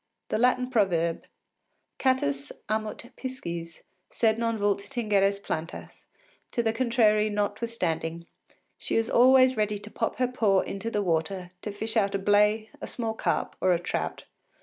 The 0.29 0.39
Latin 0.39 0.71
proverb, 0.71 1.25
Catus 1.99 2.51
amat 2.67 3.11
pisces, 3.15 3.83
sed 4.09 4.39
non 4.39 4.57
vult 4.57 4.79
tingere 4.81 5.29
plantas, 5.43 6.07
to 6.51 6.63
the 6.63 6.73
contrary 6.73 7.29
notwithstanding, 7.29 8.25
she 8.79 8.95
is 8.95 9.11
always 9.11 9.55
ready 9.55 9.77
to 9.77 9.91
pop 9.91 10.15
her 10.15 10.27
paw 10.27 10.61
into 10.61 10.89
the 10.89 11.03
water 11.03 11.51
to 11.61 11.71
fish 11.71 11.95
out 11.95 12.15
a 12.15 12.17
blay, 12.17 12.71
a 12.81 12.87
small 12.87 13.13
carp, 13.13 13.55
or 13.61 13.73
a 13.73 13.79
trout. 13.79 14.23